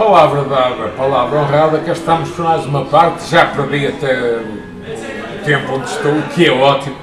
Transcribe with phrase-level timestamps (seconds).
[0.00, 5.74] Palavra dada, palavra honrada, cá estamos por mais uma parte, já perdi até o tempo
[5.74, 6.96] onde estou, o que é ótimo,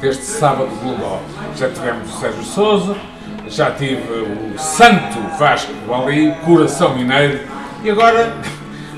[0.00, 1.20] deste sábado global.
[1.56, 2.96] Já tivemos o Sérgio Souza,
[3.48, 4.00] já tive
[4.54, 7.40] o Santo Vasco ali, Coração Mineiro,
[7.82, 8.32] e agora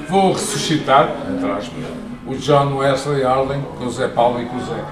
[0.06, 1.84] vou ressuscitar, entre aspas,
[2.26, 4.84] o John Wesley Arlen com o Zé Paulo e com o Zé.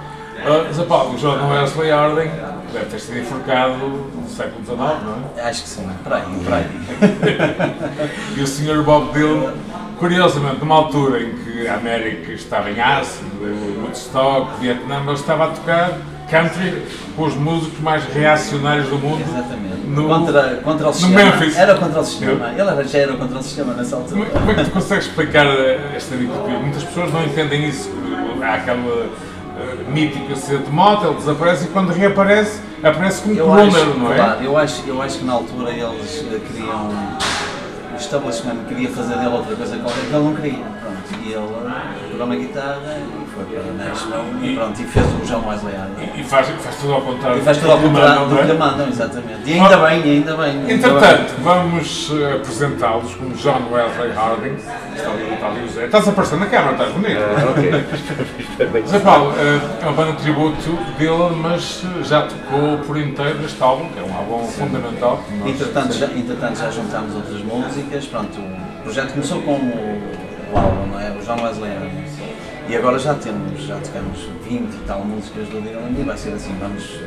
[0.45, 2.31] Uh, Zé Paulo, o John Wesley Arlen
[2.73, 5.49] deve ter sido enforcado no século XIX, não é?
[5.49, 6.67] Acho que sim, para aí, para aí.
[8.37, 8.83] e o Sr.
[8.83, 9.55] Bob Dylan,
[9.99, 13.31] curiosamente, numa altura em que a América estava em ácido,
[13.83, 15.93] Woodstock, Vietnã, ele estava a tocar
[16.31, 16.83] country
[17.17, 19.23] com os músicos mais reacionários do mundo.
[19.23, 19.87] Exatamente.
[19.87, 21.25] No, contra, contra o sistema.
[21.25, 21.57] Memphis.
[21.57, 22.51] Era contra o sistema.
[22.51, 24.27] Ele era, já era contra o sistema nessa altura.
[24.27, 25.47] Como é que tu consegues explicar
[25.95, 26.59] esta ditopia?
[26.59, 27.91] Muitas pessoas não entendem isso.
[28.43, 29.09] Há aquela
[29.89, 34.17] mítica cena de moto, ele desaparece e quando reaparece, aparece como Eu acho, não é?
[34.17, 36.91] claro, eu acho, eu acho que na altura eles eh, queriam.
[37.93, 40.74] O estabelecimento queria fazer dele outra coisa qualquer que ele não queria.
[41.09, 41.25] Pronto.
[41.25, 45.49] E ele pegou na guitarra e foi para Nashville e, pronto, e fez o João
[45.49, 46.11] Wesley Arden.
[46.21, 47.39] E faz, faz tudo ao contrário.
[47.39, 48.43] E faz tudo ao do que contrário do não é?
[48.43, 49.41] que lhe mandam, exatamente.
[49.51, 50.51] E ainda bem, ainda bem.
[50.51, 54.55] ainda Entretanto, vamos eh, apresentá-los como John Wesley Harding.
[54.95, 55.85] Está ali, está ali o Zé.
[55.87, 57.21] Estás a aparecer na câmara, estás bonito.
[57.21, 58.83] Ah, ok.
[58.87, 63.45] Zé Paulo, eh, é uma banda de tributo dele, mas eh, já tocou por inteiro
[63.45, 65.23] este álbum, que é um álbum fundamental.
[65.27, 68.07] que nós- Entretanto já, entretanto, já juntámos outras músicas.
[68.07, 70.24] Pronto, o projeto começou com o,
[70.55, 71.11] o álbum, não é?
[71.11, 72.05] O João Wesley Arden.
[72.67, 76.31] E agora já temos, já tocamos 20 e tal músicas do Dylan e vai ser
[76.33, 76.99] assim, vamos,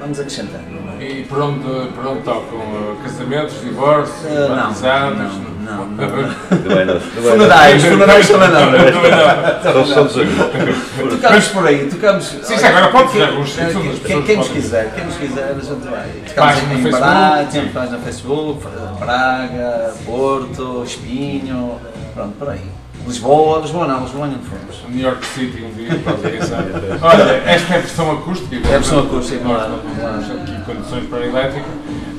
[0.00, 1.04] vamos acrescentando, não é?
[1.04, 1.62] E por onde,
[1.94, 2.58] por onde tocam?
[2.58, 5.16] eh, Casamentos, divórcios, não, batizados?
[5.16, 5.96] não, não, não.
[6.76, 9.72] É é Funerais, funerais também não.
[9.72, 10.76] Só somos amigos.
[11.20, 12.24] Tocamos por aí, tocamos.
[12.24, 15.60] Sim, sim, agora pode quem, alguns sítios quem, quem nos quiser, quem nos quiser, a
[15.60, 16.08] gente vai.
[16.34, 18.66] Tocamos em Braga, temos página no Facebook,
[18.98, 21.78] Braga, Porto, Espinho,
[22.12, 22.85] pronto, por aí.
[23.06, 24.76] Lisboa, Lisboa não, Lisboa não fomos.
[24.88, 26.58] New York City um dia, organização.
[27.02, 28.56] Olha, esta é a versão acústica.
[28.68, 31.66] É a versão acústica, claro, aqui condições para a elétrica.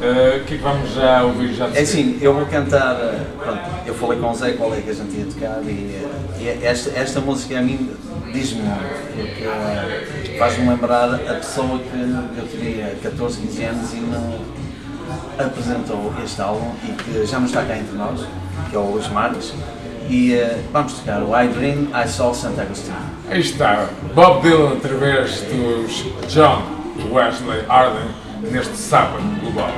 [0.01, 3.19] Eh, O que é que vamos já ouvir já É assim, eu vou cantar, eh,
[3.43, 5.95] pronto, eu falei com o Zé qual é que a gente ia tocar e,
[6.39, 7.89] eh, e esta, esta música a mim
[8.31, 14.39] diz-me muito, porque faz-me lembrar a pessoa que eu teria 14, 15 anos e não
[15.39, 18.21] apresentou este álbum e que já não está cá entre nós,
[18.69, 19.53] que é o Luís Marques,
[20.09, 22.95] e eh, vamos tocar o I Dream I Saw Santa Agostinho.
[23.29, 26.63] Aí está, Bob Dylan através dos John
[27.11, 28.09] Wesley Arden
[28.51, 29.71] neste sábado global.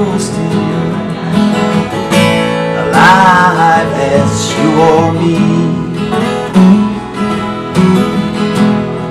[0.00, 0.80] to you.
[2.88, 5.36] Alive as you or me.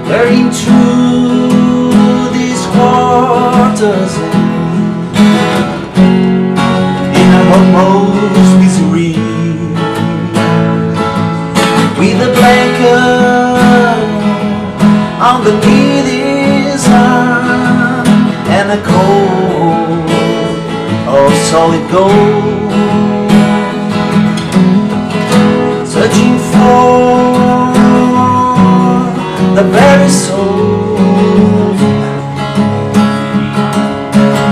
[0.10, 1.92] Very true
[2.34, 4.14] these quarters
[21.60, 22.72] of solid gold
[25.88, 27.74] searching for
[29.56, 30.96] the very soul.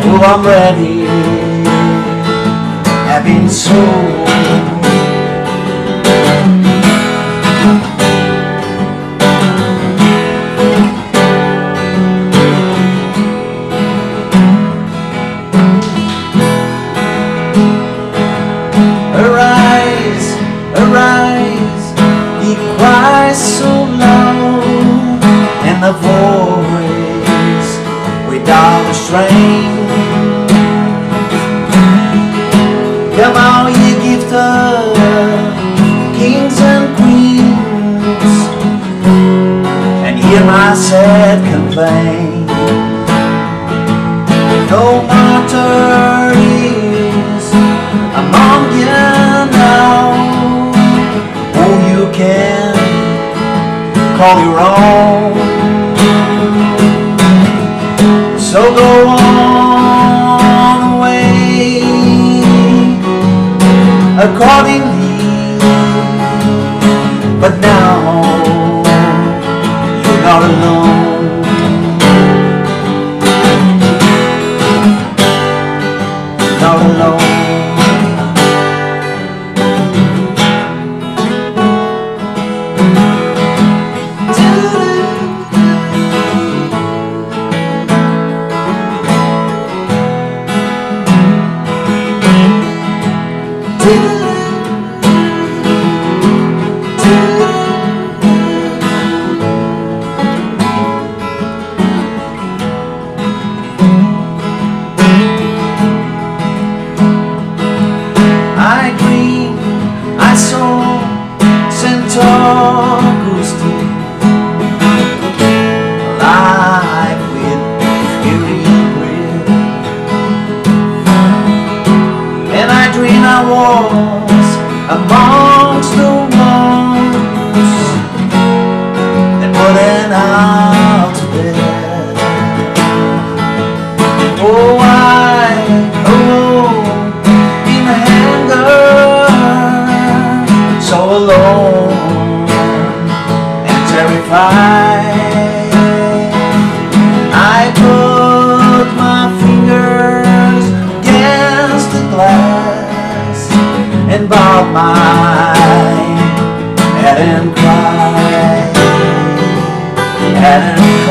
[0.10, 0.97] Oh I'm ready
[19.24, 20.28] Arise,
[20.82, 21.86] arise,
[22.44, 23.72] he cries so
[24.04, 25.24] loud,
[25.70, 27.72] and the voice
[28.30, 29.76] without restraint.
[33.18, 34.96] Come out, ye gifted
[36.18, 38.34] kings and queens,
[40.06, 42.27] and hear my sad complaint.
[54.18, 55.36] Call you wrong.
[58.40, 61.82] So go on away
[64.18, 65.60] accordingly.
[67.40, 68.27] But now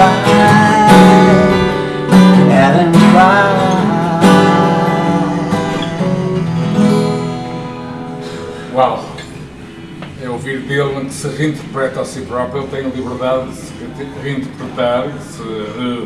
[0.08, 0.46] and.
[8.74, 9.02] Uau!
[10.22, 13.72] É ouvir que se reinterpreta a si próprio, ele tem a liberdade de se
[14.22, 15.42] reinterpretar, de se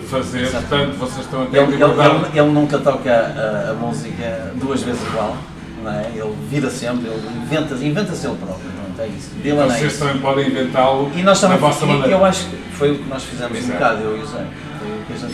[0.01, 0.67] refazer, Exato.
[0.69, 2.15] portanto vocês estão a ter Ele, a ele- liberdade.
[2.31, 5.37] ele- ele nunca toca a, a música duas vezes igual,
[5.83, 6.07] não é?
[6.15, 9.31] Ele vira sempre, ele inventa, inventa-se ele próprio, pronto, é isso.
[9.45, 10.05] É Vocês isso.
[10.05, 12.09] também podem inventá-lo na vossa maneira.
[12.11, 13.73] eu acho que foi o que nós fizemos um Exato.
[13.75, 14.47] bocado, eu e o Zé.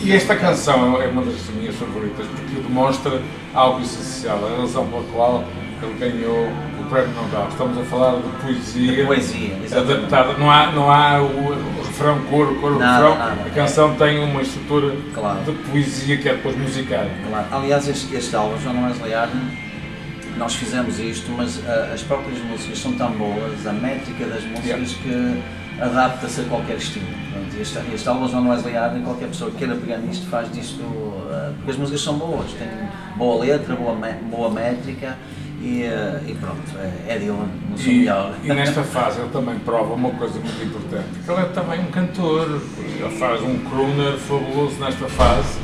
[0.02, 3.22] E esta canção é uma das minhas favoritas porque demonstra
[3.54, 5.44] algo essencial, a razão pela qual
[5.80, 6.48] ele ganhou
[6.80, 7.46] o Prémio Nobel.
[7.48, 12.56] Estamos a falar de poesia, De poesia, adaptada, não há, não há o, refrão, coro,
[12.56, 13.18] coro, Nada, refrão.
[13.26, 13.42] nada.
[13.46, 15.38] A canção tem uma estrutura Claro.
[15.44, 17.08] de poesia que é depois musicada.
[17.28, 17.46] Claro.
[17.52, 19.40] Aliás, este, este álbum, João Wesley Arden,
[20.36, 24.94] nós fizemos isto, mas ah, as próprias músicas são tão boas, a métrica das músicas,
[25.02, 25.40] que
[25.80, 27.06] adapta-se a qualquer estilo.
[27.32, 30.82] Portanto, este, este álbum, João Wesley Arden, qualquer pessoa que queira pegar nisto faz disto,
[31.30, 32.68] ah, porque as músicas são boas, têm
[33.16, 33.94] boa letra, boa,
[34.30, 35.16] boa métrica
[35.60, 38.34] e, ah, e pronto, é, é Dylan, E, melhor.
[38.42, 41.90] e nesta fase ele também prova uma coisa muito importante, que ele é também um
[41.90, 45.58] cantor, ele faz um crooner fabuloso nesta fase,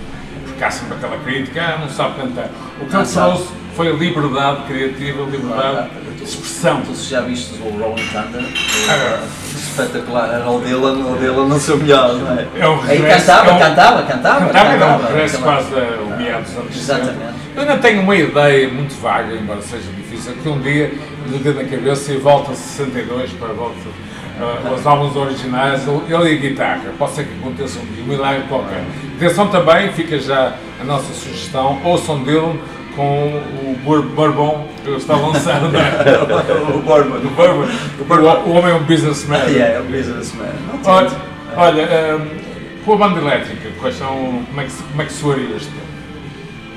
[0.47, 2.51] porque há sempre aquela crítica, ah, não sabe cantar.
[2.81, 3.33] O que Não ele sabe.
[3.37, 6.83] trouxe foi a liberdade criativa, a liberdade de expressão.
[6.83, 8.45] Tu já viste o Rolling Thunder?
[8.89, 9.21] Ah.
[9.55, 12.47] Espetacular, era o Dylan, o Dylan no seu melhor, não é?
[12.59, 15.75] É um Aí regresso, cantava, é um- cantava, cantava, Cantava, não, cantava, parece aquela- quase
[15.75, 17.01] ao meados dos anos 60.
[17.01, 17.35] Exatamente.
[17.55, 20.93] Eu ainda tenho uma ideia muito vaga, embora seja difícil, que um dia
[21.29, 26.03] lhe dê na cabeça e volta a 62 para volta uh, os álbuns originais, ele
[26.11, 26.83] e a guitarra.
[26.99, 28.83] Pode ser que aconteça um dia, um milagre qualquer.
[29.17, 32.57] Atenção também, fica já a nossa sugestão, ouçam Dylan
[32.95, 33.77] com o
[34.15, 36.73] Bourbon que ele está lançando, não é?
[36.75, 37.17] o Bourbon.
[37.17, 38.47] O Bourbon.
[38.47, 39.39] O, o homem é um businessman.
[39.49, 40.53] Yeah, é o businessman.
[40.85, 41.11] Olha,
[41.57, 42.43] olha hum,
[42.85, 45.93] com a banda elétrica, quais são, como, é que, como é que soaria este tema?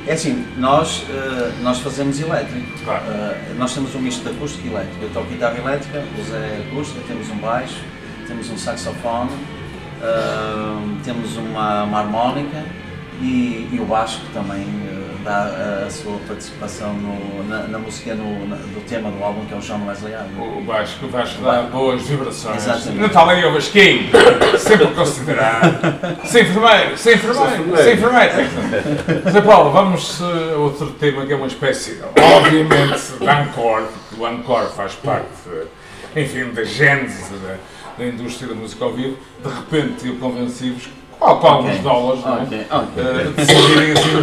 [0.07, 2.67] É assim, nós, eh, nós fazemos elétrico.
[2.83, 3.03] Claro.
[3.07, 4.97] Eh, nós temos um misto de acústica e elétrica.
[5.01, 7.81] Eu toco guitarra elétrica, o Zé é acústica, temos um baixo,
[8.27, 9.31] temos um saxofone,
[10.03, 12.63] eh, temos uma, uma harmónica
[13.19, 14.67] e, e o Vasco também
[15.25, 19.45] eh, dá a, sua participação no- na, na música no, na- do tema do álbum
[19.45, 20.39] que é o John Wesley Arden.
[20.39, 22.57] O Vasco, o Vasco dá boas vibrações.
[22.57, 22.99] Exatamente.
[22.99, 24.09] Não está ali o Vasquinho,
[24.59, 26.25] sempre considerado.
[26.25, 29.31] Sem enfermeiro, sem enfermeiro, sem enfermeiro.
[29.31, 31.99] Zé Paulo, vamos a outro tema que é uma espécie,
[32.35, 35.25] obviamente, de encore, porque o encore faz parte,
[36.15, 37.55] enfim, da gênese da,
[37.97, 39.17] da indústria da música ao vivo.
[39.43, 40.87] De repente, eu convenci-vos,
[41.19, 41.81] com, com alguns Ok.
[41.81, 42.41] dólares, não é?
[42.43, 43.03] Ok, ok.
[43.03, 44.14] Eh, decidirem assim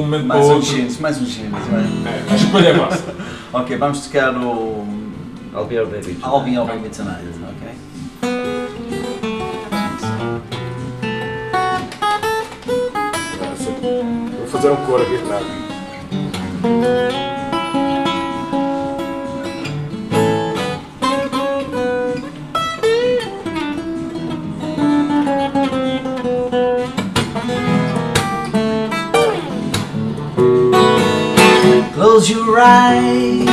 [0.00, 0.70] um momento para Mais o um outro.
[0.70, 1.50] jeans, mais um jeans.
[1.50, 3.10] não É, a escolha é vossa.
[3.10, 3.30] é?
[3.52, 4.86] Ok, vamos tocar o
[5.52, 6.16] I'll be your baby.
[6.22, 8.80] I'll Be Your Baby Tonight, ok?
[14.38, 17.29] Vou fazer um coro aqui atrás.
[32.20, 33.48] Close your eyes.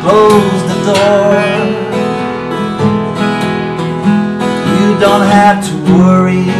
[0.00, 1.34] Close the door.
[4.72, 6.57] You don't have to worry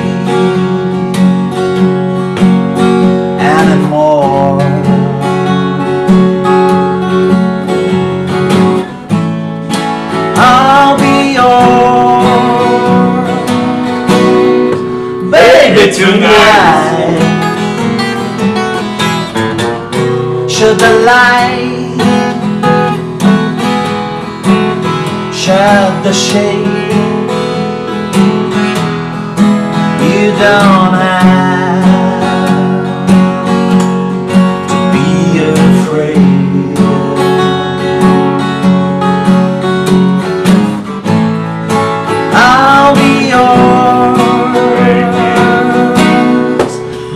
[26.08, 26.64] the shade?
[30.00, 31.84] You don't have
[34.70, 35.08] to be
[35.52, 36.16] afraid.
[42.32, 44.16] I'll be yours,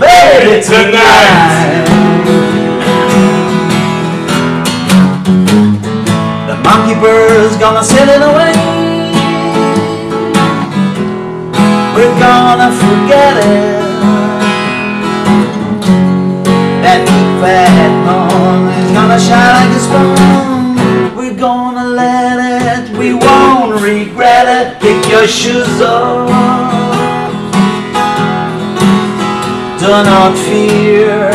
[0.00, 1.88] baby, tonight.
[6.46, 8.81] The monkey bird's gonna sail it away.
[11.94, 13.82] We're gonna forget it.
[16.82, 21.16] That big fat moon is gonna shine like a spoon.
[21.16, 24.80] We're gonna let it, we won't regret it.
[24.80, 26.28] Pick your shoes off.
[29.78, 31.30] Do not fear.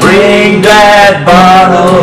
[0.00, 1.99] Bring that bottle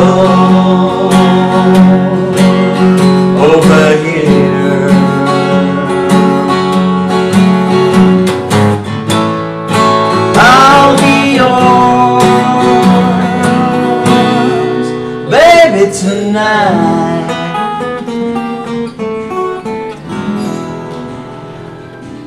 [16.08, 17.28] tonight.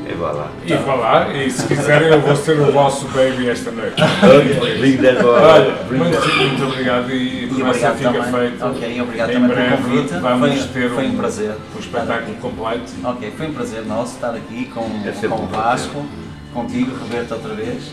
[0.08, 0.50] E vá lá.
[0.66, 3.96] E lá, e se quiserem eu vou ser o vosso baby esta noite.
[4.80, 5.98] Bring that Olha, boy.
[5.98, 8.32] muito, obrigado e E obrigado fica também.
[8.50, 8.64] feito.
[8.66, 10.14] Ok, obrigado Em também breve pelo convite.
[10.20, 11.54] vamos foi, ter foi um um- prazer.
[11.74, 12.92] Um espetáculo completo.
[13.04, 16.04] Ok, foi um prazer nosso estar aqui com, É com um o Vasco,
[16.52, 17.92] contigo, Roberto, outra vez.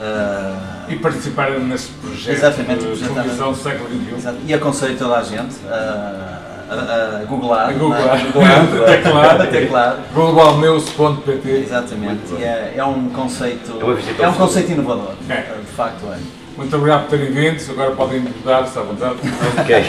[0.00, 4.14] Ah, E participar nesse projeto Exatamente, de televisão do século XXI.
[4.16, 4.36] exato.
[4.46, 6.38] e aconselho toda a gente a,
[6.70, 8.16] a, a googlar, A googlar.
[8.20, 8.24] é?
[8.30, 9.40] Googlar, Teclar.
[9.40, 9.96] a teclar.
[10.14, 15.34] globalnews.pt Exatamente, e é, é um conceito, visitar é um conceito inovador, É.
[15.58, 16.18] de facto é.
[16.56, 19.16] Muito obrigado por terem vindo, agora podem mudar-se à vontade.
[19.60, 19.84] Ok.